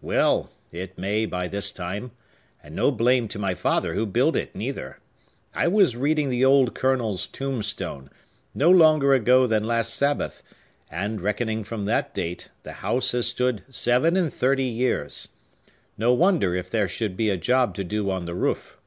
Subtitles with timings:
[0.00, 2.12] Well it may, by this time;
[2.62, 5.00] and no blame to my father who built it, neither!
[5.52, 8.08] I was reading the old Colonel's tombstone,
[8.54, 10.44] no longer ago than last Sabbath;
[10.92, 15.26] and, reckoning from that date, the house has stood seven and thirty years.
[15.98, 18.78] No wonder if there should be a job to do on the roof."